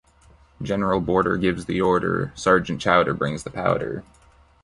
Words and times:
General 0.63 0.99
Border 0.99 1.37
gives 1.37 1.65
the 1.65 1.79
order, 1.79 2.31
Sergeant 2.33 2.81
Chowder 2.81 3.13
brings 3.13 3.43
the 3.43 3.51
powder. 3.51 4.03